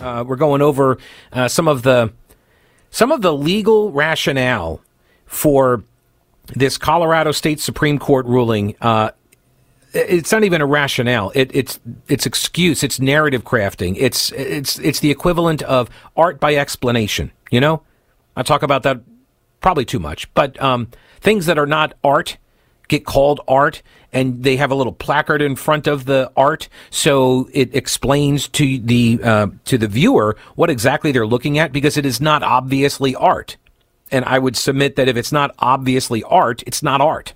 [0.00, 0.98] Uh, we're going over
[1.32, 2.12] uh, some of the
[2.90, 4.80] some of the legal rationale
[5.26, 5.84] for
[6.54, 8.74] this Colorado State Supreme Court ruling.
[8.80, 9.10] Uh,
[9.92, 11.32] it's not even a rationale.
[11.34, 12.82] It, it's it's excuse.
[12.82, 13.96] It's narrative crafting.
[13.98, 17.32] It's it's it's the equivalent of art by explanation.
[17.50, 17.82] You know,
[18.36, 19.00] I talk about that
[19.60, 20.88] probably too much, but um,
[21.20, 22.38] things that are not art
[22.88, 23.82] get called art
[24.12, 28.78] and they have a little placard in front of the art so it explains to
[28.78, 33.14] the uh, to the viewer what exactly they're looking at because it is not obviously
[33.14, 33.56] art.
[34.10, 37.34] And i would submit that if it's not obviously art it's not art.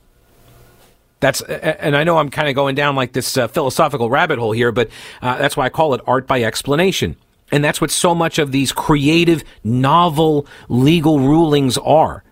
[1.20, 4.52] That's and i know i'm kind of going down like this uh, philosophical rabbit hole
[4.52, 4.90] here but
[5.22, 7.16] uh, that's why i call it art by explanation.
[7.52, 12.24] And that's what so much of these creative novel legal rulings are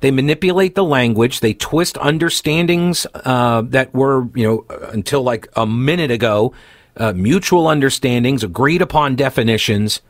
[0.00, 1.40] they manipulate the language.
[1.40, 6.52] They twist understandings uh, that were, you know, until like a minute ago,
[6.96, 10.00] uh, mutual understandings, agreed upon definitions,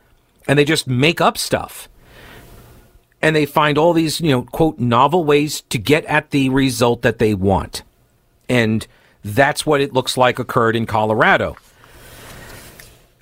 [0.47, 1.89] and they just make up stuff.
[3.21, 7.01] And they find all these, you know, quote, novel ways to get at the result
[7.01, 7.83] that they want.
[8.47, 8.85] And
[9.23, 11.57] that's what it looks like occurred in Colorado,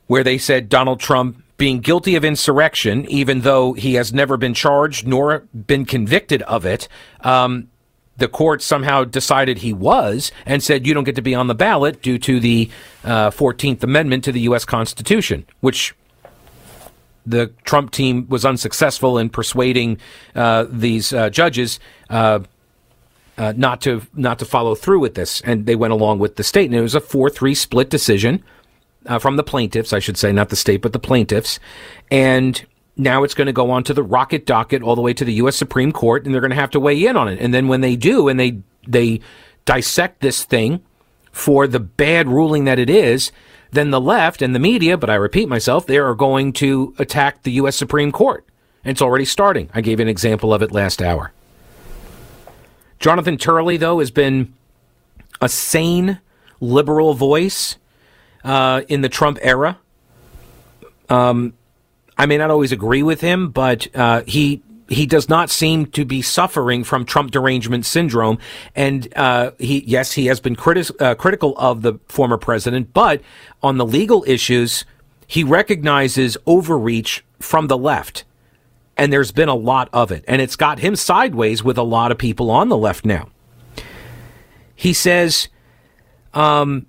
[0.08, 4.54] where they said Donald Trump being guilty of insurrection, even though he has never been
[4.54, 6.88] charged nor been convicted of it.
[7.22, 7.70] Um,
[8.18, 11.56] the court somehow decided he was and said you don't get to be on the
[11.56, 12.70] ballot due to the
[13.04, 14.64] uh, 14th Amendment to the U.S.
[14.64, 15.94] Constitution, which
[17.26, 19.98] the Trump team was unsuccessful in persuading
[20.34, 21.80] uh, these uh, judges
[22.10, 22.40] uh,
[23.38, 26.44] uh, not to not to follow through with this, and they went along with the
[26.44, 28.42] state, and it was a four-three split decision
[29.08, 31.60] uh, from the plaintiffs, I should say, not the state, but the plaintiffs.
[32.12, 32.66] And
[32.98, 35.34] now it's going to go on to the rocket docket all the way to the
[35.34, 35.56] U.S.
[35.56, 37.40] Supreme Court, and they're going to have to weigh in on it.
[37.40, 39.22] And then when they do, and they they
[39.66, 40.82] dissect this thing
[41.32, 43.32] for the bad ruling that it is,
[43.72, 47.44] then the left and the media, but I repeat myself, they are going to attack
[47.44, 47.76] the U.S.
[47.76, 48.46] Supreme Court.
[48.84, 49.70] And it's already starting.
[49.74, 51.32] I gave an example of it last hour.
[53.00, 54.54] Jonathan Turley, though, has been
[55.42, 56.20] a sane
[56.62, 57.78] liberal voice
[58.46, 59.78] uh, in the Trump era.
[61.10, 61.54] Um,
[62.18, 66.06] I may not always agree with him, but uh, he he does not seem to
[66.06, 68.38] be suffering from Trump derangement syndrome.
[68.76, 73.22] And uh, he, yes, he has been criti- uh, critical of the former president, but
[73.64, 74.86] on the legal issues,
[75.26, 78.26] he recognizes overreach from the left.
[78.96, 80.24] And there's been a lot of it.
[80.28, 83.30] And it's got him sideways with a lot of people on the left now.
[84.76, 85.48] He says,
[86.36, 86.86] um,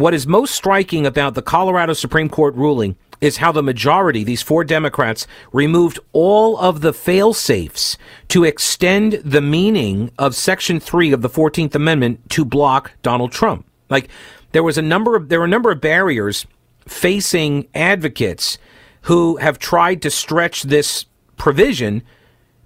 [0.00, 4.42] what is most striking about the Colorado Supreme Court ruling is how the majority, these
[4.42, 7.98] four Democrats, removed all of the fail safes
[8.28, 13.66] to extend the meaning of Section 3 of the 14th Amendment to block Donald Trump.
[13.88, 14.08] Like,
[14.52, 16.46] there was a number of, there were a number of barriers
[16.86, 18.58] facing advocates
[19.02, 21.06] who have tried to stretch this
[21.36, 22.02] provision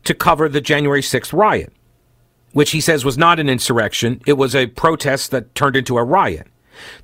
[0.04, 1.72] to cover the January 6th riot,
[2.52, 4.20] which he says was not an insurrection.
[4.26, 6.46] It was a protest that turned into a riot.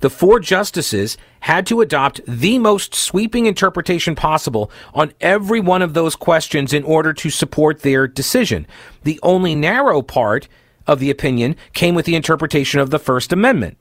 [0.01, 5.95] The four justices had to adopt the most sweeping interpretation possible on every one of
[5.95, 8.67] those questions in order to support their decision.
[9.05, 10.49] The only narrow part
[10.87, 13.77] of the opinion came with the interpretation of the First Amendment,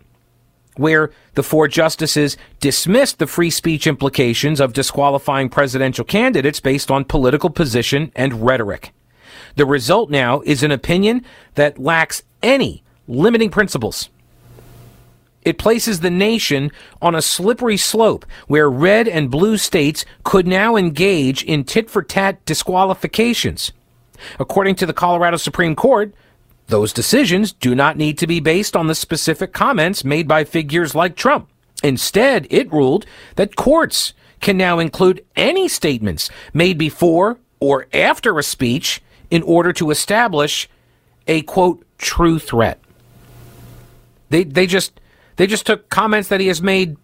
[0.75, 7.05] where the four justices dismissed the free speech implications of disqualifying presidential candidates based on
[7.05, 8.91] political position and rhetoric.
[9.55, 11.25] The result now is an opinion
[11.55, 14.09] that lacks any limiting principles.
[15.47, 20.75] It places the nation on a slippery slope where red and blue states could now
[20.75, 23.71] engage in tit for tat disqualifications.
[24.39, 26.13] According to the Colorado Supreme Court,
[26.67, 30.93] those decisions do not need to be based on the specific comments made by figures
[30.93, 31.47] like Trump.
[31.81, 33.05] Instead, it ruled
[33.37, 34.11] that courts
[34.41, 39.01] can now include any statements made before or after a speech
[39.31, 40.67] in order to establish
[41.25, 42.81] a quote true threat.
[44.29, 44.99] They they just
[45.37, 46.97] they just took comments that he has made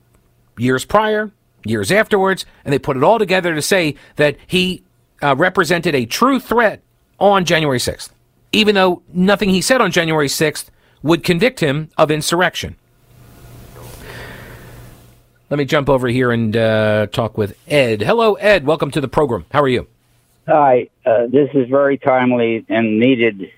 [0.57, 1.31] years prior,
[1.63, 4.83] years afterwards, and they put it all together to say that he
[5.21, 6.81] uh, represented a true threat
[7.19, 8.09] on January 6th,
[8.51, 10.65] even though nothing he said on January 6th
[11.01, 12.75] would convict him of insurrection.
[15.49, 18.01] Let me jump over here and uh, talk with Ed.
[18.01, 18.65] Hello, Ed.
[18.65, 19.45] Welcome to the program.
[19.51, 19.87] How are you?
[20.47, 20.89] Hi.
[21.05, 23.51] Uh, this is very timely and needed,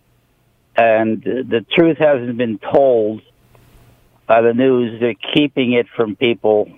[0.75, 3.22] and the truth hasn't been told
[4.27, 5.00] by the news.
[5.00, 6.72] They're keeping it from people.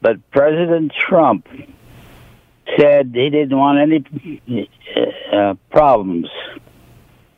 [0.00, 1.46] But President Trump
[2.78, 4.68] said he didn't want any
[5.32, 6.28] uh, problems.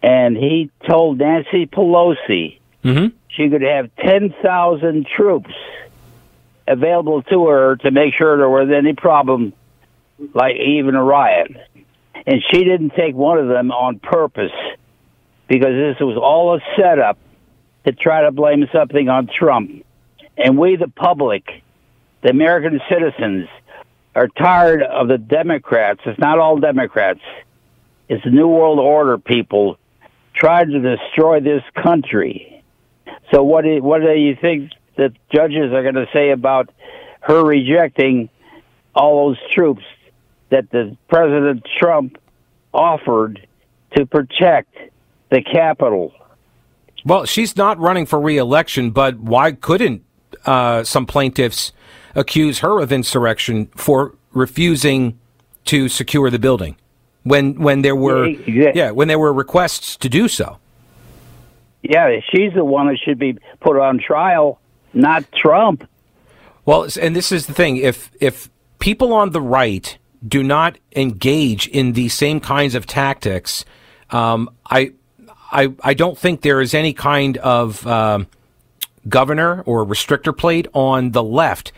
[0.03, 3.17] And he told Nancy Pelosi mm-hmm.
[3.29, 5.55] she could have 10,000 troops
[6.67, 9.53] available to her to make sure there was any problem,
[10.35, 11.53] like even a riot.
[12.27, 14.53] And she didn't take one of them on purpose
[15.49, 17.19] because this was all a setup
[17.85, 19.85] to try to blame something on Trump.
[20.37, 21.63] And we, the public,
[22.23, 23.49] the American citizens,
[24.15, 26.01] are tired of the Democrats.
[26.05, 27.21] It's not all Democrats.
[28.09, 29.79] It's the New World Order people
[30.35, 32.63] trying to destroy this country.
[33.33, 36.71] So what do, what do you think that judges are going to say about
[37.21, 38.29] her rejecting
[38.95, 39.85] all those troops
[40.51, 42.19] that the President Trump
[42.73, 43.47] offered
[43.97, 44.75] to protect
[45.31, 46.13] the Capitol?
[47.05, 50.05] Well, she's not running for reelection, but why couldn't
[50.47, 51.73] uh, some plaintiffs
[52.15, 55.19] accuse her of insurrection for refusing
[55.65, 56.77] to secure the building
[57.23, 60.59] when when there were yeah, yeah when there were requests to do so?
[61.83, 64.61] Yeah, she's the one that should be put on trial,
[64.93, 65.89] not Trump.
[66.65, 68.49] Well, and this is the thing: if if
[68.79, 73.65] people on the right do not engage in these same kinds of tactics,
[74.11, 74.93] um, I
[75.53, 78.27] I, I don't think there is any kind of um,
[79.09, 81.73] governor or restrictor plate on the left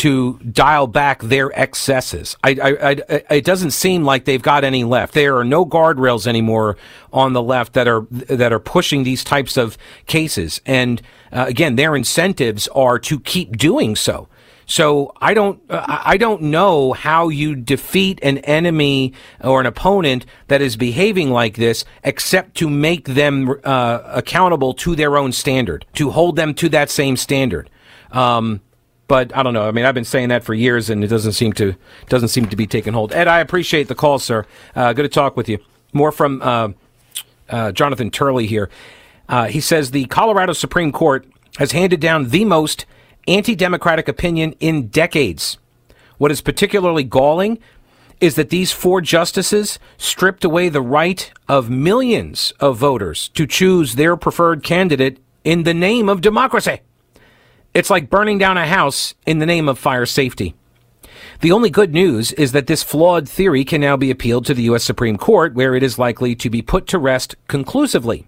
[0.00, 2.34] to dial back their excesses.
[2.42, 5.12] I, I, I, it doesn't seem like they've got any left.
[5.12, 6.78] There are no guardrails anymore
[7.12, 9.76] on the left that are that are pushing these types of
[10.06, 10.62] cases.
[10.64, 11.02] And
[11.32, 14.26] uh, again, their incentives are to keep doing so.
[14.70, 20.62] So I don't, I don't know how you defeat an enemy or an opponent that
[20.62, 26.10] is behaving like this, except to make them uh, accountable to their own standard, to
[26.10, 27.68] hold them to that same standard.
[28.12, 28.60] Um,
[29.08, 29.66] but I don't know.
[29.66, 31.74] I mean, I've been saying that for years, and it doesn't seem to
[32.08, 33.12] doesn't seem to be taking hold.
[33.12, 34.46] Ed, I appreciate the call, sir.
[34.76, 35.58] Uh, good to talk with you.
[35.92, 36.68] More from uh,
[37.48, 38.70] uh, Jonathan Turley here.
[39.28, 41.26] Uh, he says the Colorado Supreme Court
[41.58, 42.86] has handed down the most
[43.26, 45.58] anti democratic opinion in decades.
[46.18, 47.58] What is particularly galling
[48.20, 53.94] is that these four justices stripped away the right of millions of voters to choose
[53.94, 56.80] their preferred candidate in the name of democracy.
[57.72, 60.54] It's like burning down a house in the name of fire safety.
[61.40, 64.64] The only good news is that this flawed theory can now be appealed to the
[64.64, 64.84] U.S.
[64.84, 68.26] Supreme Court, where it is likely to be put to rest conclusively.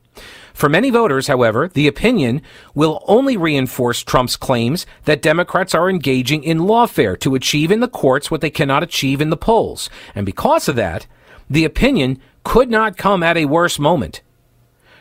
[0.54, 2.42] For many voters, however, the opinion
[2.74, 7.88] will only reinforce Trump's claims that Democrats are engaging in lawfare to achieve in the
[7.88, 9.88] courts what they cannot achieve in the polls.
[10.14, 11.06] And because of that,
[11.48, 14.22] the opinion could not come at a worse moment.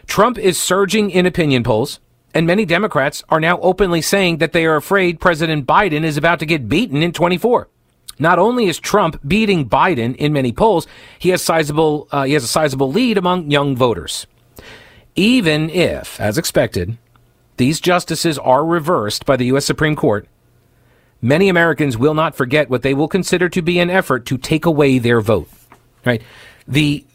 [0.07, 1.99] Trump is surging in opinion polls,
[2.33, 6.39] and many Democrats are now openly saying that they are afraid President Biden is about
[6.39, 7.67] to get beaten in 24.
[8.19, 10.87] Not only is Trump beating Biden in many polls,
[11.17, 14.27] he has sizable uh, he has a sizable lead among young voters
[15.15, 16.97] even if, as expected,
[17.57, 19.65] these justices are reversed by the U.S.
[19.65, 20.27] Supreme Court,
[21.21, 24.65] many Americans will not forget what they will consider to be an effort to take
[24.65, 25.49] away their vote.
[26.05, 26.21] Right?
[26.67, 27.05] The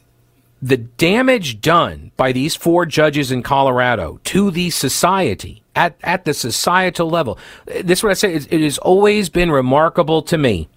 [0.63, 6.33] the damage done by these four judges in Colorado to the society at, at the
[6.33, 7.39] societal level.
[7.67, 8.35] This is what I say.
[8.35, 10.69] It, it has always been remarkable to me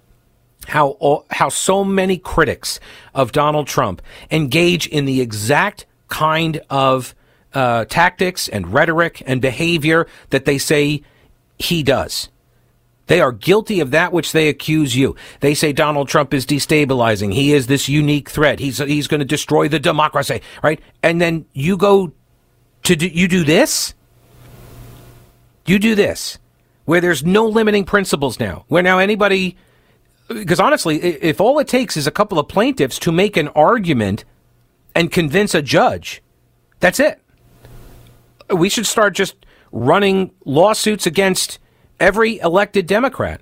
[0.66, 2.78] how how so many critics
[3.14, 7.14] of Donald Trump engage in the exact kind of
[7.54, 11.02] uh, tactics and rhetoric and behavior that they say
[11.58, 12.28] he does.
[13.06, 15.16] They are guilty of that which they accuse you.
[15.40, 17.34] They say Donald Trump is destabilizing.
[17.34, 18.60] He is this unique threat.
[18.60, 20.80] He's he's going to destroy the democracy, right?
[21.02, 22.12] And then you go
[22.84, 23.94] to do you do this?
[25.66, 26.38] You do this
[26.84, 28.64] where there's no limiting principles now.
[28.68, 29.56] Where now anybody
[30.28, 34.24] because honestly, if all it takes is a couple of plaintiffs to make an argument
[34.94, 36.22] and convince a judge.
[36.78, 37.20] That's it.
[38.54, 39.36] We should start just
[39.72, 41.58] running lawsuits against
[41.98, 43.40] every elected Democrat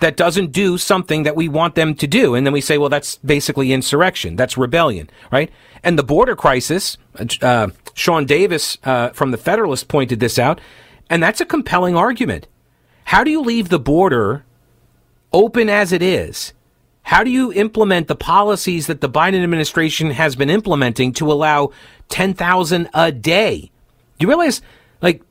[0.00, 2.34] that doesn't do something that we want them to do.
[2.34, 4.36] And then we say, well, that's basically insurrection.
[4.36, 5.50] That's rebellion, right?
[5.82, 6.96] And the border crisis,
[7.42, 10.60] uh, Sean Davis uh, from the Federalist pointed this out,
[11.10, 12.46] and that's a compelling argument.
[13.04, 14.44] How do you leave the border
[15.32, 16.54] open as it is
[17.10, 21.70] how do you implement the policies that the Biden administration has been implementing to allow
[22.08, 23.72] 10,000 a day?
[24.20, 24.60] You realize,
[25.00, 25.22] like,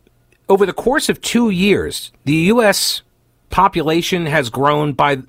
[0.50, 3.04] over the course of two years, the U.S.
[3.50, 5.20] population has grown by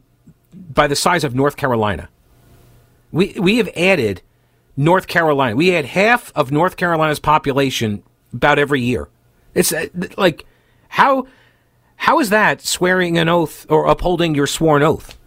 [0.52, 2.08] by the size of North Carolina.
[3.12, 4.22] We we have added
[4.76, 5.54] North Carolina.
[5.54, 8.02] We add half of North Carolina's population
[8.32, 9.08] about every year.
[9.54, 9.86] It's uh,
[10.16, 10.46] like
[10.88, 11.26] how
[11.96, 15.18] how is that swearing an oath or upholding your sworn oath?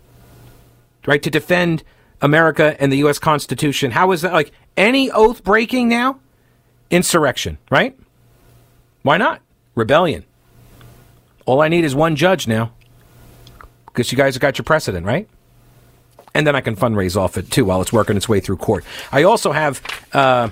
[1.06, 1.84] Right to defend
[2.20, 3.92] America and the US Constitution.
[3.92, 6.20] How is that like any oath breaking now?
[6.90, 7.98] Insurrection, right?
[9.04, 9.42] Why not?
[9.76, 10.24] Rebellion.
[11.46, 12.72] All I need is one judge now.
[13.86, 15.30] Because you guys have got your precedent, right?
[16.34, 18.84] And then I can fundraise off it too while it's working its way through court.
[19.12, 19.82] I also have
[20.14, 20.50] uh,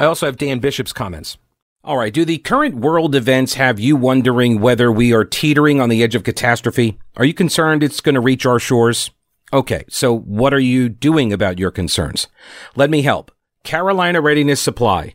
[0.00, 1.38] I also have Dan Bishop's comments.
[1.84, 2.12] All right.
[2.12, 6.16] Do the current world events have you wondering whether we are teetering on the edge
[6.16, 6.98] of catastrophe?
[7.16, 9.10] Are you concerned it's going to reach our shores?
[9.52, 9.84] Okay.
[9.88, 12.26] So what are you doing about your concerns?
[12.74, 13.30] Let me help.
[13.62, 15.14] Carolina Readiness Supply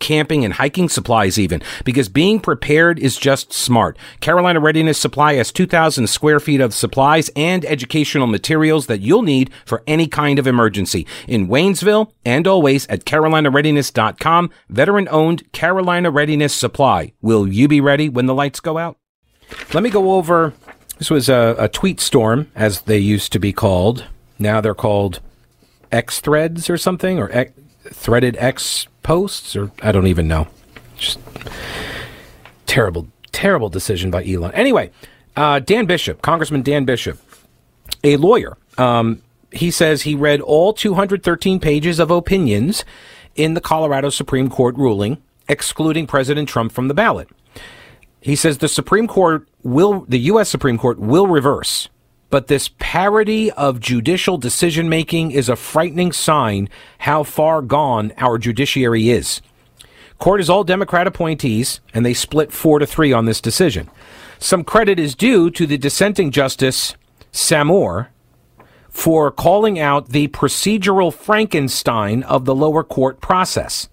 [0.00, 3.96] camping and hiking supplies even, because being prepared is just smart.
[4.20, 9.50] Carolina Readiness Supply has 2,000 square feet of supplies and educational materials that you'll need
[9.64, 11.06] for any kind of emergency.
[11.28, 17.12] In Waynesville and always at carolinareadiness.com, veteran owned Carolina Readiness Supply.
[17.22, 18.96] Will you be ready when the lights go out?
[19.72, 20.52] Let me go over.
[20.98, 24.04] This was a, a tweet storm, as they used to be called.
[24.38, 25.20] Now they're called
[25.90, 27.52] X threads or something, or X,
[27.84, 30.48] threaded X posts, or I don't even know.
[30.96, 31.18] Just
[32.66, 34.52] terrible, terrible decision by Elon.
[34.54, 34.90] Anyway,
[35.36, 37.18] uh, Dan Bishop, Congressman Dan Bishop,
[38.04, 42.84] a lawyer, um, he says he read all 213 pages of opinions
[43.34, 45.18] in the Colorado Supreme Court ruling
[45.50, 47.28] excluding President Trump from the ballot.
[48.20, 50.48] He says the Supreme Court will, the U.S.
[50.48, 51.88] Supreme Court will reverse
[52.30, 56.68] but this parody of judicial decision making is a frightening sign
[56.98, 59.42] how far gone our judiciary is.
[60.18, 63.90] Court is all Democrat appointees, and they split four to three on this decision.
[64.38, 66.94] Some credit is due to the dissenting Justice
[67.32, 68.10] Samour
[68.88, 73.88] for calling out the procedural Frankenstein of the lower court process.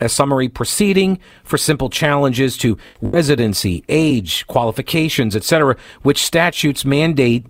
[0.00, 7.44] A summary proceeding for simple challenges to residency, age, qualifications, etc., which statutes mandate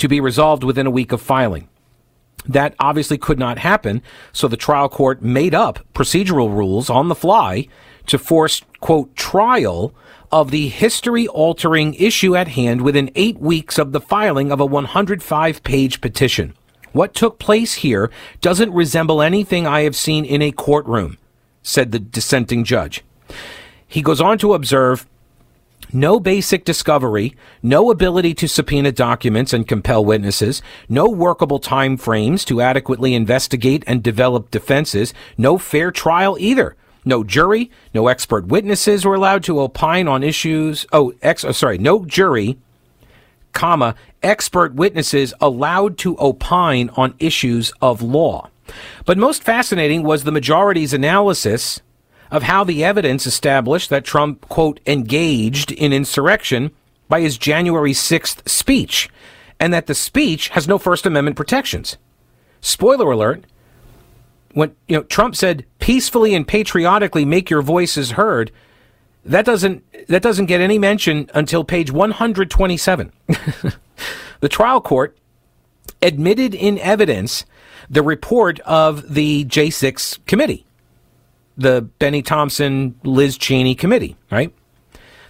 [0.00, 1.68] to be resolved within a week of filing.
[2.46, 4.02] That obviously could not happen,
[4.32, 7.68] so the trial court made up procedural rules on the fly
[8.06, 9.94] to force, quote, trial
[10.32, 14.66] of the history altering issue at hand within eight weeks of the filing of a
[14.66, 16.54] 105 page petition.
[16.92, 21.18] What took place here doesn't resemble anything I have seen in a courtroom,
[21.62, 23.04] said the dissenting judge.
[23.86, 25.06] He goes on to observe
[25.92, 32.44] no basic discovery, no ability to subpoena documents and compel witnesses, no workable time frames
[32.44, 36.76] to adequately investigate and develop defenses, no fair trial either.
[37.04, 40.86] No jury, no expert witnesses were allowed to opine on issues.
[40.92, 42.58] Oh, ex, oh, sorry, no jury,
[43.52, 48.50] comma, expert witnesses allowed to opine on issues of law.
[49.06, 51.80] But most fascinating was the majority's analysis
[52.30, 56.70] of how the evidence established that Trump, quote, engaged in insurrection
[57.08, 59.08] by his January 6th speech,
[59.58, 61.96] and that the speech has no First Amendment protections.
[62.60, 63.44] Spoiler alert,
[64.52, 68.50] when you know Trump said peacefully and patriotically make your voices heard,
[69.24, 73.12] that doesn't that doesn't get any mention until page 127.
[74.40, 75.16] the trial court
[76.02, 77.44] admitted in evidence
[77.88, 80.64] the report of the J6 committee
[81.60, 84.52] the Bennie Thompson, Liz Cheney committee, right?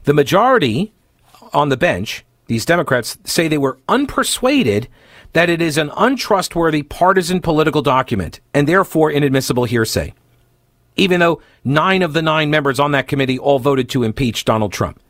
[0.05, 0.93] The majority
[1.53, 4.87] on the bench, these Democrats, say they were unpersuaded
[5.33, 10.15] that it is an untrustworthy partisan political document and therefore inadmissible hearsay,
[10.95, 14.73] even though nine of the nine members on that committee all voted to impeach Donald
[14.73, 15.01] Trump.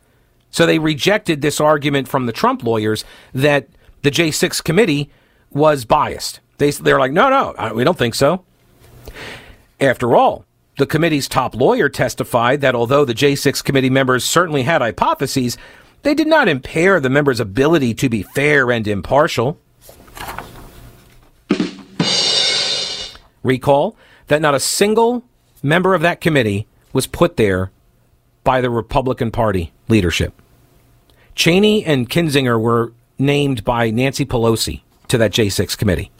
[0.49, 3.67] So they rejected this argument from the Trump lawyers that
[4.01, 5.11] the J6 committee
[5.51, 6.39] was biased.
[6.57, 8.43] They, they're like, no, no, we don't think so.
[9.79, 10.45] After all,
[10.77, 15.57] the committee's top lawyer testified that although the J6 committee members certainly had hypotheses,
[16.03, 19.59] they did not impair the members' ability to be fair and impartial.
[23.43, 23.95] Recall
[24.27, 25.23] that not a single
[25.63, 27.71] member of that committee was put there
[28.43, 30.33] by the Republican Party leadership.
[31.35, 36.11] Cheney and Kinzinger were named by Nancy Pelosi to that J6 committee.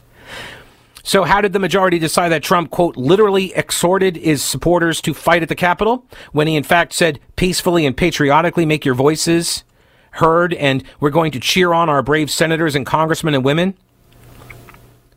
[1.04, 5.42] So, how did the majority decide that Trump, quote, literally exhorted his supporters to fight
[5.42, 9.64] at the Capitol when he, in fact, said peacefully and patriotically make your voices
[10.12, 13.76] heard and we're going to cheer on our brave senators and congressmen and women?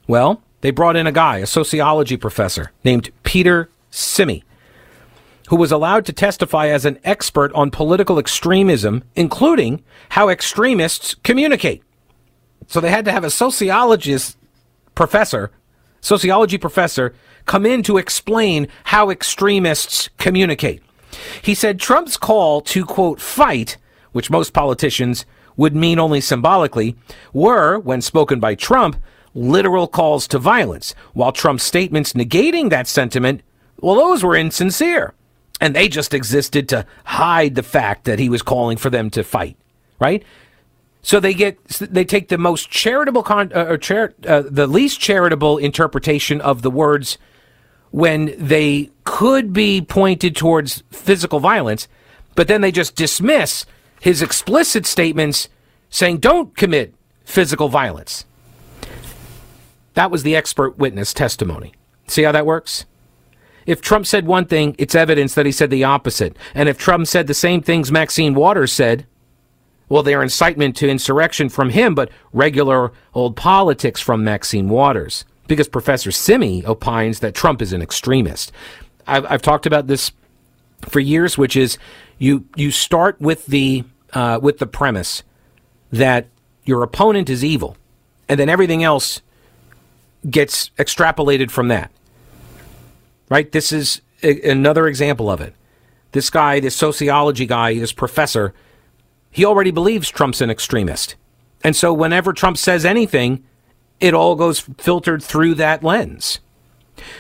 [0.07, 4.45] Well, they brought in a guy, a sociology professor named Peter Simi,
[5.49, 11.83] who was allowed to testify as an expert on political extremism, including how extremists communicate.
[12.67, 14.39] So they had to have a sociologist
[14.95, 15.51] professor,
[16.05, 17.15] sociology professor,
[17.47, 20.83] come in to explain how extremists communicate.
[21.43, 23.79] He said Trump's call to, quote, fight,
[24.13, 25.25] which most politicians
[25.57, 26.95] would mean only symbolically,
[27.33, 28.97] were, when spoken by Trump,
[29.35, 33.43] literal calls to violence, while Trump's statements negating that sentiment,
[33.81, 35.15] well, those were insincere.
[35.61, 39.23] And they just existed to hide the fact that he was calling for them to
[39.23, 39.57] fight,
[40.01, 40.25] right?
[41.05, 45.59] So they get they take the most charitable con, uh, or uh, the least charitable
[45.59, 47.19] interpretation of the words
[47.91, 51.89] when they could be pointed towards physical violence,
[52.35, 53.67] but then they just dismiss
[54.01, 55.51] his explicit statements
[55.91, 56.95] saying don't commit
[57.25, 58.25] physical violence.
[59.93, 61.75] That was the expert witness testimony.
[62.09, 62.87] See how that works?
[63.67, 66.37] If Trump said one thing, it's evidence that he said the opposite.
[66.55, 69.07] And if Trump said the same things Maxine Waters said,
[69.89, 75.69] well, they're incitement to insurrection from him, but regular old politics from Maxine Waters because
[75.69, 78.53] Professor Simi opines that Trump is an extremist.
[79.07, 80.13] I've, I've talked about this
[80.83, 81.79] for years, which is
[82.19, 85.23] you you start with the uh, with the premise
[85.93, 86.29] that
[86.65, 87.77] your opponent is evil,
[88.29, 89.21] and then everything else
[90.29, 91.91] gets extrapolated from that.
[93.29, 93.51] Right?
[93.51, 95.55] This is a, another example of it.
[96.13, 98.55] This guy, this sociology guy, this professor,
[99.35, 101.17] he already believes Trump's an extremist.
[101.65, 103.43] And so whenever Trump says anything,
[103.99, 106.39] it all goes filtered through that lens.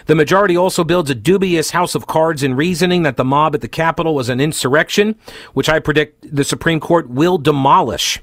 [0.06, 3.62] The majority also builds a dubious house of cards in reasoning that the mob at
[3.62, 5.16] the Capitol was an insurrection,
[5.54, 8.20] which I predict the Supreme Court will demolish.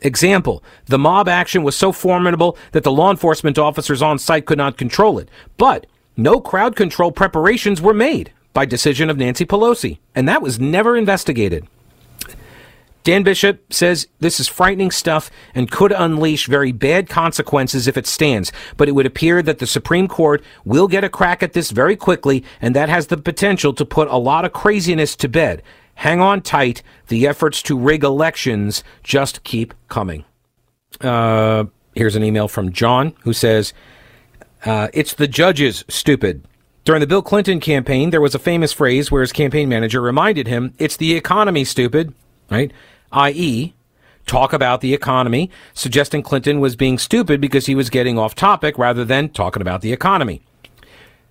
[0.00, 4.58] Example, the mob action was so formidable that the law enforcement officers on site could
[4.58, 5.28] not control it.
[5.56, 10.58] But no crowd control preparations were made by decision of Nancy Pelosi, and that was
[10.58, 11.68] never investigated.
[13.04, 18.06] Dan Bishop says this is frightening stuff and could unleash very bad consequences if it
[18.06, 21.70] stands, but it would appear that the Supreme Court will get a crack at this
[21.70, 25.62] very quickly, and that has the potential to put a lot of craziness to bed.
[25.96, 26.82] Hang on tight.
[27.08, 30.24] The efforts to rig elections just keep coming.
[31.00, 33.72] Uh, here's an email from John who says,
[34.64, 36.44] uh, It's the judges, stupid.
[36.84, 40.48] During the Bill Clinton campaign, there was a famous phrase where his campaign manager reminded
[40.48, 42.14] him, It's the economy, stupid,
[42.50, 42.72] right?
[43.12, 43.74] i.e.,
[44.26, 48.78] talk about the economy, suggesting Clinton was being stupid because he was getting off topic
[48.78, 50.42] rather than talking about the economy.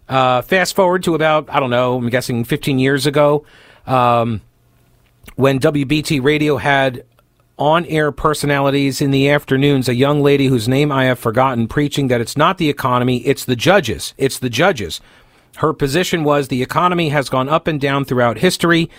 [0.09, 3.45] Uh, fast forward to about, I don't know, I'm guessing 15 years ago,
[3.87, 4.41] um,
[5.35, 7.05] when WBT Radio had
[7.57, 12.07] on air personalities in the afternoons, a young lady whose name I have forgotten preaching
[12.07, 14.13] that it's not the economy, it's the judges.
[14.17, 14.99] It's the judges.
[15.57, 18.89] Her position was the economy has gone up and down throughout history.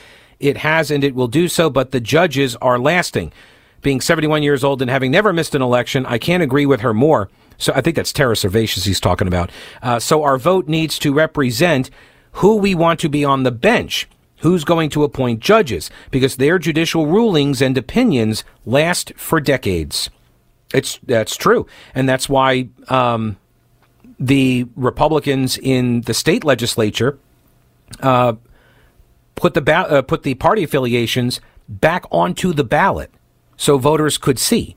[0.43, 3.33] It has and it will do so, but the judges are lasting.
[3.81, 6.93] Being 71 years old and having never missed an election, I can't agree with her
[6.93, 7.31] more.
[7.59, 9.51] So I think that's Tara Servatius he's talking about.
[9.83, 11.91] Uh, so our vote needs to represent
[12.33, 14.09] who we want to be on the bench.
[14.39, 15.91] Who's going to appoint judges?
[16.11, 20.11] Because their judicial rulings and opinions last for decades.
[20.75, 23.37] It's that's true, and that's why um,
[24.19, 27.19] the Republicans in the state legislature
[28.01, 28.35] uh,
[29.35, 33.11] put the ba- uh, put the party affiliations back onto the ballot
[33.57, 34.77] so voters could see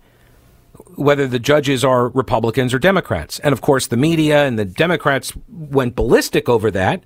[0.96, 3.40] whether the judges are Republicans or Democrats.
[3.40, 7.04] And of course, the media and the Democrats went ballistic over that,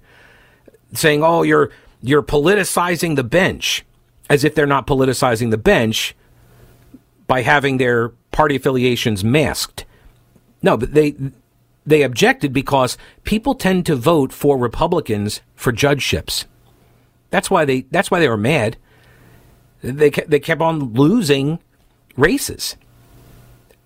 [0.94, 3.86] saying, "Oh, you're you're politicizing the bench,"
[4.30, 6.16] as if they're not politicizing the bench
[7.28, 9.86] by having their party affiliations masked.
[10.62, 11.16] No, but they
[11.86, 16.46] they objected because people tend to vote for Republicans for judgeships.
[17.30, 18.78] That's why they that's why they were mad.
[19.82, 21.60] They they kept on losing
[22.16, 22.76] races.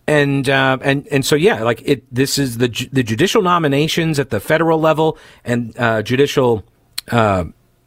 [0.05, 2.03] And uh, and and so yeah, like it.
[2.13, 6.65] This is the the judicial nominations at the federal level and uh, judicial
[7.09, 7.45] uh,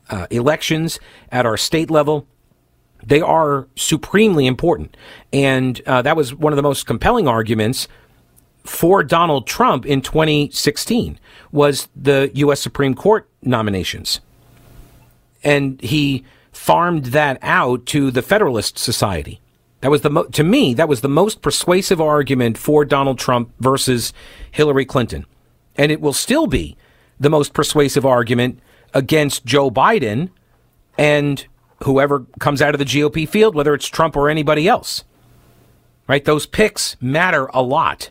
[0.09, 0.99] uh, elections
[1.31, 2.27] at our state level.
[3.05, 4.97] They are supremely important,
[5.31, 7.87] and uh, that was one of the most compelling arguments
[8.65, 11.21] for Donald Trump in 2016
[11.53, 12.61] was the U.S.
[12.61, 14.21] Supreme Court nominations
[15.47, 19.41] and he farmed that out to the Federalist Society.
[19.81, 23.53] That was the mo- to me that was the most persuasive argument for Donald Trump
[23.61, 24.13] versus
[24.51, 25.25] Hillary Clinton,
[25.77, 26.77] and it will still be
[27.21, 28.59] the most persuasive argument
[28.93, 30.31] against Joe Biden
[30.99, 31.47] and
[31.85, 35.05] whoever comes out of the GOP field, whether it's Trump or anybody else.
[36.09, 36.25] Right?
[36.25, 38.11] Those picks matter a lot.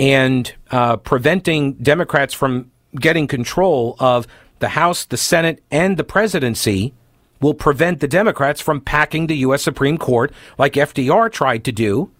[0.00, 4.26] And uh, preventing Democrats from getting control of
[4.58, 6.94] the House, the Senate, and the presidency
[7.40, 9.62] will prevent the Democrats from packing the U.S.
[9.62, 12.10] Supreme Court like FDR tried to do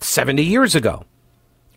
[0.00, 1.04] 70 years ago.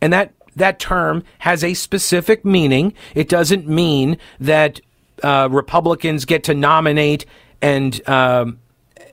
[0.02, 2.93] And that, that term has a specific meaning.
[3.15, 4.82] It doesn't mean that
[5.24, 7.26] uh, Republicans get to nominate
[7.62, 8.60] and um,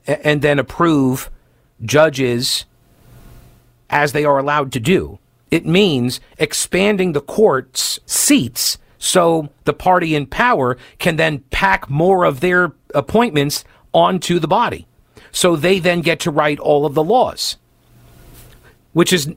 [0.07, 1.29] and then approve
[1.83, 2.65] judges
[3.89, 5.19] as they are allowed to do.
[5.51, 12.25] It means expanding the court's seats so the party in power can then pack more
[12.25, 14.85] of their appointments onto the body.
[15.31, 17.57] So they then get to write all of the laws,
[18.93, 19.33] which is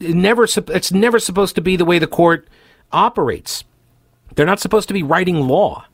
[0.00, 2.48] never it's never supposed to be the way the court
[2.92, 3.64] operates.
[4.34, 5.86] They're not supposed to be writing law.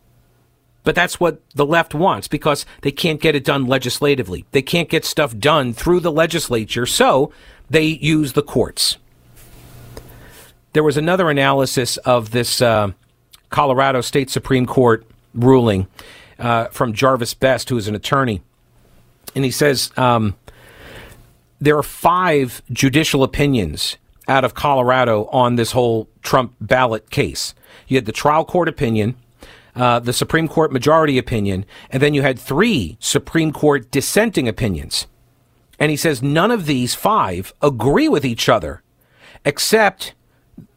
[0.82, 4.46] But that's what the left wants because they can't get it done legislatively.
[4.52, 7.30] They can't get stuff done through the legislature, so
[7.68, 8.96] they use the courts.
[10.72, 12.92] There was another analysis of this uh,
[13.50, 15.86] Colorado State Supreme Court ruling
[16.38, 18.42] uh, from Jarvis Best, who is an attorney.
[19.34, 20.36] And he says um,
[21.60, 27.54] there are five judicial opinions out of Colorado on this whole Trump ballot case.
[27.86, 29.16] You had the trial court opinion,
[29.74, 35.06] uh, the Supreme Court majority opinion, and then you had three Supreme Court dissenting opinions.
[35.78, 38.82] And he says none of these five agree with each other,
[39.44, 40.14] except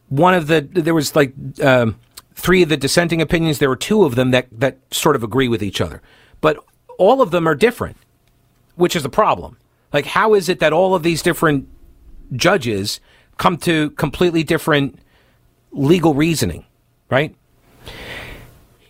[0.08, 1.32] one of the, there was like
[1.62, 1.98] um,
[2.34, 3.58] three of the dissenting opinions.
[3.58, 6.02] There were two of them that, that sort of agree with each other.
[6.40, 6.58] But
[6.98, 7.96] all of them are different,
[8.76, 9.56] which is the problem.
[9.92, 11.68] Like, how is it that all of these different
[12.34, 13.00] judges
[13.36, 14.98] come to completely different
[15.72, 16.64] legal reasoning,
[17.10, 17.34] right?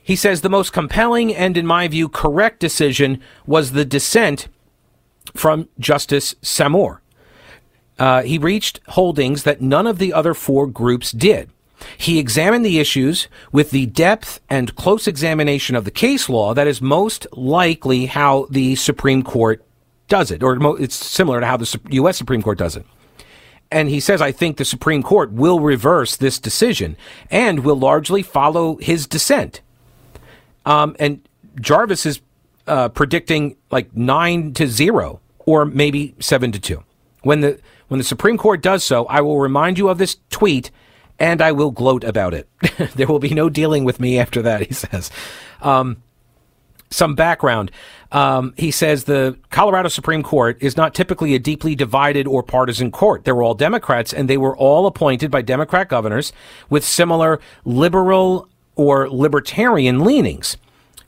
[0.02, 4.48] He says the most compelling and, in my view, correct decision was the dissent
[5.34, 7.00] from Justice Samour.
[7.98, 11.50] Uh, he reached holdings that none of the other four groups did.
[11.96, 16.66] He examined the issues with the depth and close examination of the case law that
[16.66, 19.64] is most likely how the Supreme Court
[20.08, 22.16] does it, or it's similar to how the U.S.
[22.16, 22.86] Supreme Court does it.
[23.70, 26.96] And he says, I think the Supreme Court will reverse this decision
[27.30, 29.62] and will largely follow his dissent.
[30.66, 31.26] Um, and
[31.60, 32.20] Jarvis is
[32.66, 36.84] uh, predicting like nine to zero or maybe seven to two.
[37.22, 37.58] When the
[37.88, 40.70] when the Supreme Court does so, I will remind you of this tweet
[41.18, 42.48] and I will gloat about it.
[42.94, 45.10] there will be no dealing with me after that, he says.
[45.60, 46.02] Um,
[46.90, 47.70] some background.
[48.12, 52.90] Um, he says the Colorado Supreme Court is not typically a deeply divided or partisan
[52.90, 53.24] court.
[53.24, 56.32] They were all Democrats, and they were all appointed by Democrat governors
[56.70, 60.56] with similar liberal or libertarian leanings.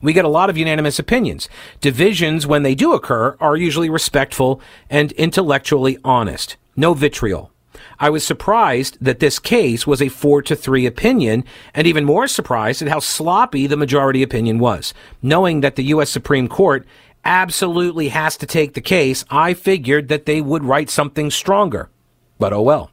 [0.01, 1.49] We get a lot of unanimous opinions.
[1.81, 6.57] Divisions, when they do occur, are usually respectful and intellectually honest.
[6.75, 7.51] No vitriol.
[7.99, 12.27] I was surprised that this case was a four to three opinion, and even more
[12.27, 14.93] surprised at how sloppy the majority opinion was.
[15.21, 16.09] Knowing that the U.S.
[16.09, 16.85] Supreme Court
[17.25, 21.89] absolutely has to take the case, I figured that they would write something stronger.
[22.37, 22.91] But oh well.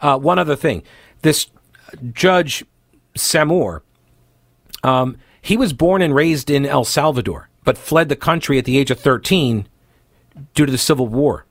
[0.00, 0.82] Uh, one other thing.
[1.22, 1.48] This
[2.12, 2.64] Judge
[3.14, 3.82] Samour,
[4.82, 8.78] um, he was born and raised in El Salvador, but fled the country at the
[8.78, 9.68] age of 13
[10.54, 11.44] due to the Civil War.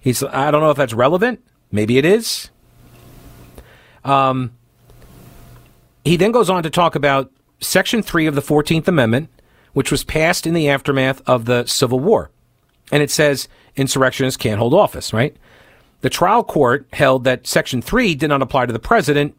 [0.00, 1.42] He's, I don't know if that's relevant.
[1.74, 2.50] Maybe it is.
[4.04, 4.52] Um,
[6.04, 9.28] he then goes on to talk about Section 3 of the 14th Amendment,
[9.72, 12.30] which was passed in the aftermath of the Civil War.
[12.92, 15.36] And it says insurrectionists can't hold office, right?
[16.02, 19.34] The trial court held that Section 3 did not apply to the president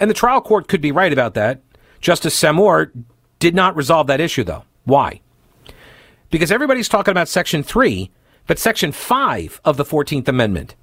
[0.00, 1.60] and the trial court could be right about that.
[2.00, 2.92] Justice Samour
[3.40, 4.64] did not resolve that issue, though.
[4.84, 5.20] Why?
[6.30, 8.10] Because everybody's talking about Section 3,
[8.46, 10.74] but Section 5 of the 14th Amendment,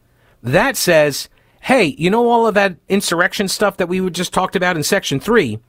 [0.44, 1.30] that says,
[1.62, 5.20] hey, you know all of that insurrection stuff that we just talked about in Section
[5.20, 5.60] 3?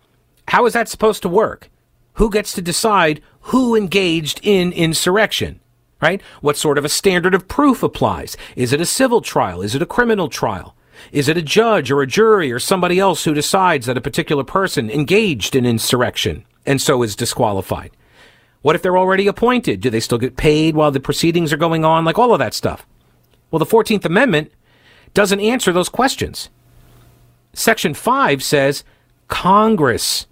[0.49, 1.71] How is that supposed to work?
[2.15, 5.61] Who gets to decide who engaged in insurrection?
[6.01, 6.21] Right?
[6.41, 8.37] What sort of a standard of proof applies?
[8.57, 9.63] Is it a civil trial?
[9.63, 10.75] Is it a criminal trial?
[11.13, 14.45] Is it a judge or a jury or somebody else who decides that a particular
[14.45, 17.93] person engaged in insurrection and so is disqualified?
[18.63, 19.81] What if they're already appointed?
[19.81, 22.05] Do they still get paid while the proceedings are going on?
[22.05, 22.87] Like all of that stuff.
[23.51, 24.53] Well, the 14th Amendment
[25.15, 26.49] doesn't answer those questions.
[27.53, 28.85] Section 5 says
[29.29, 30.27] Congress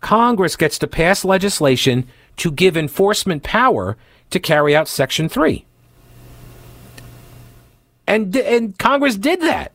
[0.00, 3.96] Congress gets to pass legislation to give enforcement power
[4.30, 5.64] to carry out Section 3.
[8.06, 9.72] And, and Congress did that.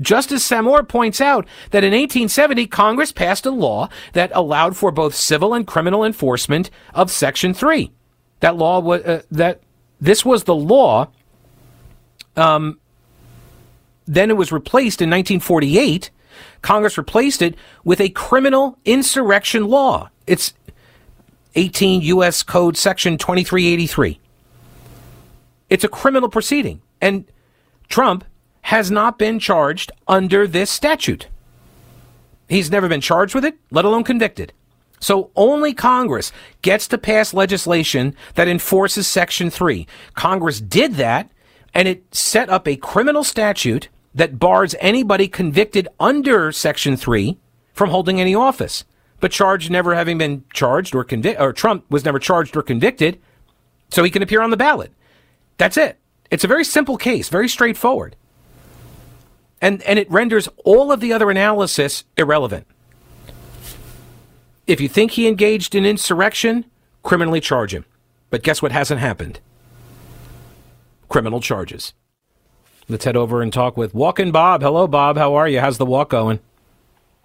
[0.00, 5.14] Justice Samour points out that in 1870, Congress passed a law that allowed for both
[5.14, 7.90] civil and criminal enforcement of Section 3.
[8.40, 9.60] That law was, uh, that
[10.00, 11.08] this was the law.
[12.38, 12.78] Um,
[14.06, 16.10] then it was replaced in 1948.
[16.62, 20.10] Congress replaced it with a criminal insurrection law.
[20.26, 20.54] It's
[21.54, 22.42] 18 U.S.
[22.42, 24.20] Code Section 2383.
[25.68, 26.80] It's a criminal proceeding.
[27.00, 27.30] And
[27.88, 28.24] Trump
[28.62, 31.28] has not been charged under this statute.
[32.48, 34.52] He's never been charged with it, let alone convicted.
[35.00, 39.86] So only Congress gets to pass legislation that enforces Section 3.
[40.14, 41.30] Congress did that,
[41.74, 47.38] and it set up a criminal statute that bars anybody convicted under Section 3
[47.72, 48.84] from holding any office.
[49.20, 53.20] But charged never having been charged or convicted, or Trump was never charged or convicted,
[53.90, 54.92] so he can appear on the ballot.
[55.56, 55.98] That's it.
[56.30, 58.16] It's a very simple case, very straightforward.
[59.60, 62.66] And, and it renders all of the other analysis irrelevant.
[64.66, 66.64] If you think he engaged in insurrection,
[67.02, 67.86] criminally charge him.
[68.30, 69.40] But guess what hasn't happened?
[71.08, 71.94] Criminal charges.
[72.88, 74.62] Let's head over and talk with Walking Bob.
[74.62, 75.16] Hello, Bob.
[75.16, 75.60] How are you?
[75.60, 76.40] How's the walk going?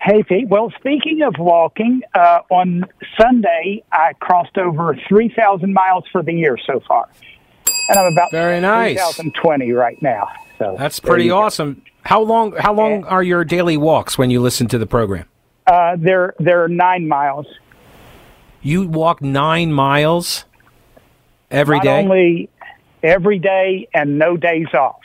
[0.01, 0.49] Hey, Pete.
[0.49, 2.83] Well, speaking of walking, uh, on
[3.19, 7.07] Sunday I crossed over 3,000 miles for the year so far.
[7.89, 8.97] And I'm about Very nice.
[9.15, 10.27] 3,020 right now.
[10.59, 11.81] So That's pretty awesome.
[12.03, 13.07] How long how long Yeah.
[13.07, 15.25] are your daily walks when you listen to the program?
[15.65, 17.45] Uh, they're, they're nine miles.
[18.61, 20.43] You walk 9 miles
[21.49, 21.99] every Not day.
[22.01, 22.49] only
[23.03, 25.01] every day and no days off.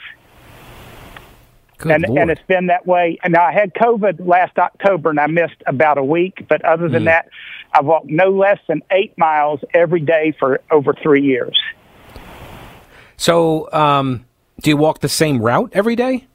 [1.77, 2.19] Good and, Lord.
[2.19, 3.17] and it's been that way.
[3.23, 6.45] And I had COVID last October, and I missed about a week.
[6.49, 6.91] But other Mm.
[6.91, 7.29] than that,
[7.73, 11.57] I've walked no less than eight miles every day for over three years.
[13.17, 14.25] so, um,
[14.61, 16.25] do you walk the same route every day?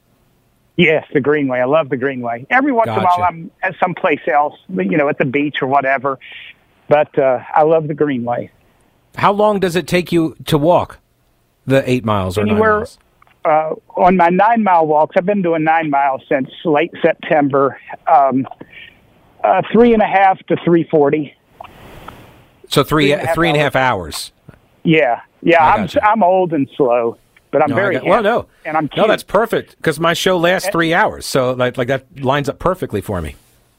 [0.76, 1.60] Yes, the Greenway.
[1.60, 2.46] I love the Greenway.
[2.50, 5.66] Every once in a while, I'm at someplace else, you know, at the beach or
[5.68, 6.18] whatever.
[6.88, 8.50] But uh, I love the Greenway.
[9.16, 10.98] How long does it take you to walk
[11.66, 12.98] the 8 miles or 9 Anywhere- miles?
[13.46, 17.78] Uh, on my nine mile walks, I've been doing nine miles since late September.
[18.06, 18.46] Um,
[19.42, 21.34] uh, three and a half to three forty.
[22.68, 24.32] So three three and a half three and half hours.
[24.82, 25.62] Yeah, yeah.
[25.62, 25.88] I I'm.
[26.02, 27.18] I'm old and slow,
[27.50, 29.08] but I'm No, very got- well, no, and I'm no, cute.
[29.08, 33.02] that's perfect because my show lasts three hours, so like like that lines up perfectly
[33.02, 33.34] for me.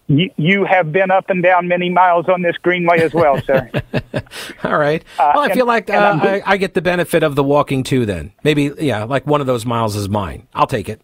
[0.08, 3.70] You, you have been up and down many miles on this greenway as well, sir.
[4.64, 5.04] All right.
[5.18, 8.06] well, I and- feel like uh, I, I get the benefit of the walking too.
[8.06, 10.48] Then maybe yeah, like one of those miles is mine.
[10.54, 11.02] I'll take it.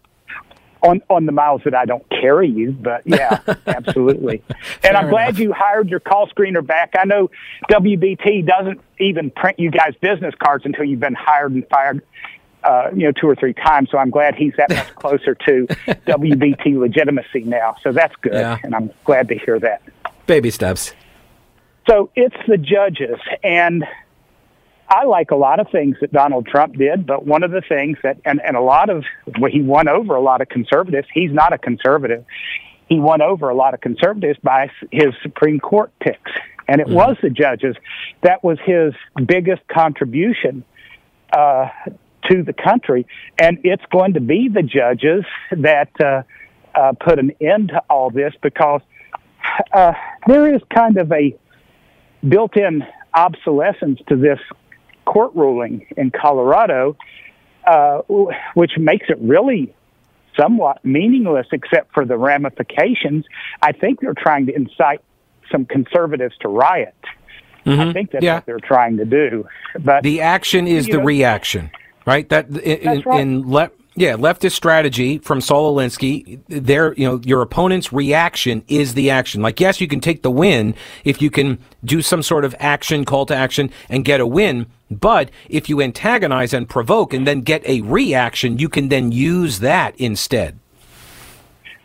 [0.84, 4.42] on on the miles that I don't carry you, but yeah, absolutely.
[4.84, 5.40] and I'm glad enough.
[5.40, 6.94] you hired your call screener back.
[6.96, 7.28] I know
[7.70, 12.02] WBT doesn't even print you guys business cards until you've been hired and fired.
[12.64, 13.88] Uh, you know, two or three times.
[13.90, 15.66] So I'm glad he's that much closer to
[16.06, 17.74] WBT legitimacy now.
[17.82, 18.58] So that's good, Yeah.
[18.62, 19.82] and I'm glad to hear that.
[20.28, 20.92] Baby steps.
[21.88, 23.84] So it's the judges, and
[24.88, 27.98] I like a lot of things that Donald Trump did, but one of the things
[28.04, 29.04] that, and, and a lot of,
[29.40, 31.08] well, he won over a lot of conservatives.
[31.12, 32.24] He's not a conservative.
[32.88, 36.30] He won over a lot of conservatives by his Supreme Court picks.
[36.68, 37.74] And it was the judges
[38.20, 38.92] that was his
[39.26, 40.62] biggest contribution
[41.32, 41.68] uh,
[42.30, 43.06] to the country.
[43.38, 46.22] And it's going to be the judges that uh,
[46.74, 48.80] uh, put an end to all this because
[49.72, 49.92] uh,
[50.26, 51.36] there is kind of a
[52.26, 54.38] built-in obsolescence to this
[55.04, 56.96] court ruling in Colorado,
[57.66, 57.98] uh,
[58.54, 59.74] which makes it really
[60.38, 63.26] somewhat meaningless, except for the ramifications.
[63.60, 65.02] I think they're trying to incite
[65.50, 66.94] some conservatives to riot.
[67.66, 68.36] I think that's Yeah.
[68.36, 69.46] what they're trying to do.
[69.78, 71.70] But The action is the know- reaction,
[72.06, 72.28] right?
[72.28, 73.20] That in, right.
[73.20, 78.94] in le- yeah, leftist strategy from Saul Alinsky, their you know your opponent's reaction is
[78.94, 79.42] the action.
[79.42, 83.04] Like yes, you can take the win if you can do some sort of action,
[83.04, 84.66] call to action, and get a win.
[84.90, 89.58] But if you antagonize and provoke and then get a reaction, you can then use
[89.60, 90.58] that instead.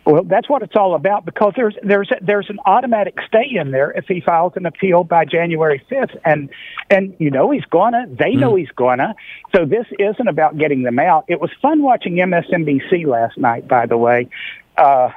[0.07, 3.91] Well, that's what it's all about because there's there's there's an automatic stay in there
[3.91, 6.49] if he files an appeal by January fifth, and
[6.89, 9.15] and you know he's gonna, they know he's gonna.
[9.53, 11.25] So this isn't about getting them out.
[11.27, 14.29] It was fun watching MSNBC last night, by the way.
[14.77, 15.09] Uh,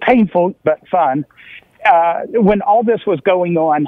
[0.00, 1.26] painful but fun.
[1.84, 3.86] Uh, when all this was going on,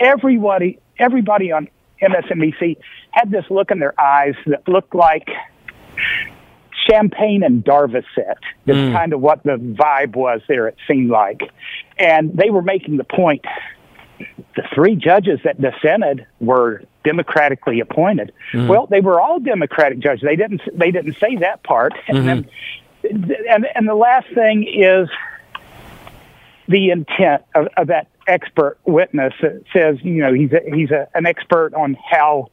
[0.00, 1.68] everybody everybody on
[2.02, 2.78] MSNBC
[3.12, 5.28] had this look in their eyes that looked like
[6.90, 8.36] champagne and Darvocet.
[8.66, 8.92] Is hmm.
[8.92, 10.68] kind of what the vibe was there.
[10.68, 11.42] It seemed like,
[11.98, 13.44] and they were making the point.
[14.54, 18.32] The three judges that dissented were democratically appointed.
[18.52, 18.68] Hmm.
[18.68, 20.22] Well, they were all Democratic judges.
[20.22, 20.62] They didn't.
[20.72, 21.94] They didn't say that part.
[22.08, 22.26] And hmm.
[22.26, 22.48] then
[23.48, 25.08] and and the last thing is
[26.68, 31.08] the intent of, of that expert witness that says, you know, he's a, he's a,
[31.14, 32.48] an expert on how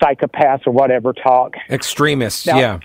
[0.00, 1.56] psychopaths or whatever talk.
[1.68, 2.78] Extremists, now, yeah.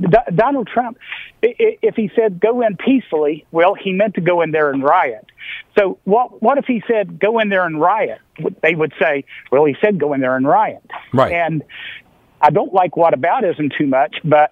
[0.00, 0.98] D- Donald Trump,
[1.42, 5.26] if he said go in peacefully, well, he meant to go in there and riot.
[5.78, 8.20] So what what if he said go in there and riot?
[8.62, 10.82] They would say, well, he said go in there and riot.
[11.12, 11.32] Right.
[11.32, 11.62] And
[12.40, 14.50] I don't like whataboutism too much, but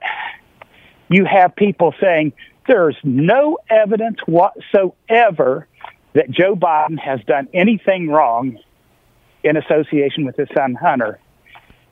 [1.08, 2.32] you have people saying
[2.66, 5.66] there's no evidence whatsoever
[6.12, 8.58] that Joe Biden has done anything wrong
[9.42, 11.18] in association with his son Hunter.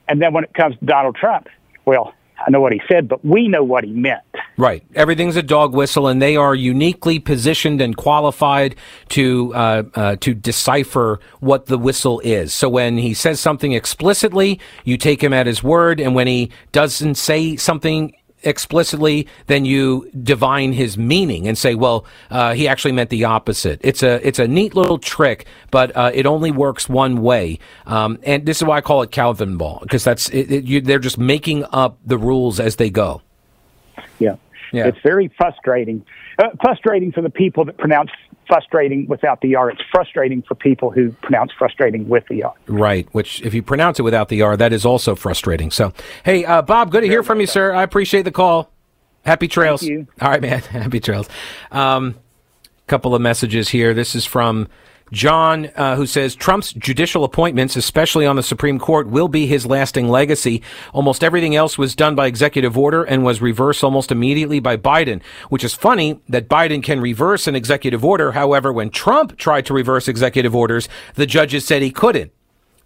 [0.09, 1.49] And then when it comes to Donald Trump,
[1.85, 2.13] well,
[2.45, 4.23] I know what he said, but we know what he meant.
[4.57, 4.85] Right.
[4.95, 8.77] Everything's a dog whistle, and they are uniquely positioned and qualified
[9.11, 12.53] to uh, uh, to decipher what the whistle is.
[12.53, 16.51] So when he says something explicitly, you take him at his word, and when he
[16.73, 18.15] doesn't say something
[18.47, 23.81] explicitly, then you divine his meaning and say, well, uh, he actually meant the opposite.
[23.83, 27.59] It's a it's a neat little trick, but uh, it only works one way.
[27.87, 30.81] Um, and this is why I call it Calvin ball because that's it, it, you,
[30.81, 33.23] they're just making up the rules as they go.
[34.19, 34.37] Yeah.
[34.73, 34.89] Yeah.
[34.89, 36.05] It's very frustrating.
[36.39, 38.11] Uh, frustrating for the people that pronounce
[38.47, 39.71] frustrating without the R.
[39.71, 42.55] It's frustrating for people who pronounce frustrating with the R.
[42.67, 45.71] Right, which if you pronounce it without the R, that is also frustrating.
[45.71, 45.93] So,
[46.25, 47.73] hey, uh, Bob, good to hear from you, sir.
[47.75, 48.71] I appreciate the call.
[49.25, 49.89] Happy trails.
[49.89, 50.61] All right, man.
[50.71, 51.29] Happy trails.
[51.71, 52.15] Um,
[52.87, 53.95] couple of messages here.
[53.95, 54.69] This is from
[55.13, 59.65] John, uh, who says Trump's judicial appointments, especially on the Supreme Court, will be his
[59.65, 60.63] lasting legacy.
[60.93, 65.23] Almost everything else was done by executive order and was reversed almost immediately by Biden,
[65.49, 68.33] which is funny that Biden can reverse an executive order.
[68.33, 72.33] However, when Trump tried to reverse executive orders, the judges said he couldn't.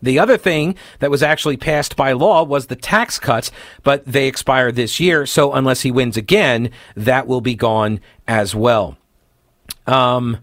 [0.03, 3.51] The other thing that was actually passed by law was the tax cuts,
[3.83, 5.27] but they expire this year.
[5.27, 8.97] So unless he wins again, that will be gone as well.
[9.87, 10.39] Um,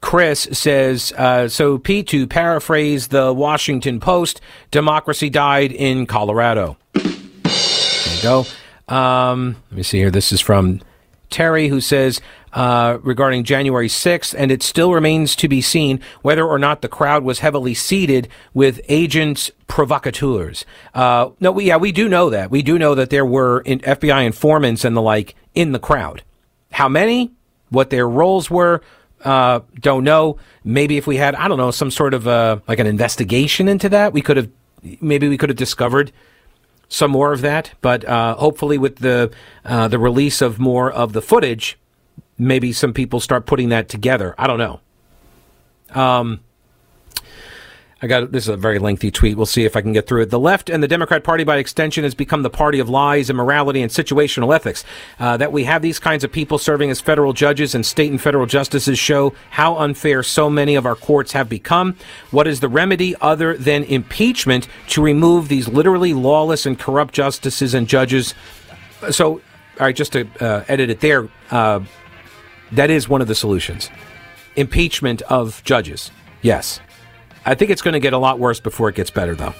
[0.00, 6.76] Chris says, uh, so Pete, to paraphrase the Washington Post, democracy died in Colorado.
[6.92, 8.44] There you go.
[8.88, 10.10] Um, let me see here.
[10.10, 10.80] This is from
[11.30, 12.20] Terry, who says,
[12.52, 16.88] uh, regarding January 6th, and it still remains to be seen whether or not the
[16.88, 20.64] crowd was heavily seated with agents provocateurs.
[20.94, 22.50] Uh, no, we, yeah, we do know that.
[22.50, 26.22] We do know that there were in FBI informants and the like in the crowd.
[26.72, 27.32] How many?
[27.70, 28.80] What their roles were?
[29.26, 30.38] Uh, don't know.
[30.62, 33.88] Maybe if we had, I don't know, some sort of uh, like an investigation into
[33.88, 34.48] that, we could have,
[35.00, 36.12] maybe we could have discovered
[36.88, 37.72] some more of that.
[37.80, 39.32] But uh, hopefully, with the
[39.64, 41.76] uh, the release of more of the footage,
[42.38, 44.34] maybe some people start putting that together.
[44.38, 44.80] I don't know.
[45.90, 46.40] Um,
[48.02, 49.38] I got this is a very lengthy tweet.
[49.38, 50.30] We'll see if I can get through it.
[50.30, 53.80] The left and the Democrat Party, by extension, has become the party of lies, immorality,
[53.80, 54.84] and situational ethics.
[55.18, 58.20] Uh, that we have these kinds of people serving as federal judges and state and
[58.20, 61.96] federal justices show how unfair so many of our courts have become.
[62.32, 67.72] What is the remedy other than impeachment to remove these literally lawless and corrupt justices
[67.72, 68.34] and judges?
[69.10, 69.40] So, all
[69.80, 71.80] right, just to uh, edit it there, uh,
[72.72, 73.88] that is one of the solutions.
[74.54, 76.10] Impeachment of judges.
[76.42, 76.78] Yes.
[77.48, 79.54] I think it's going to get a lot worse before it gets better, though.